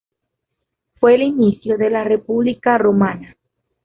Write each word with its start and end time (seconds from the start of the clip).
Fue 0.99 1.13
el 1.13 1.21
inicio 1.21 1.77
de 1.77 1.91
la 1.91 2.03
República 2.03 2.75
romana. 2.79 3.35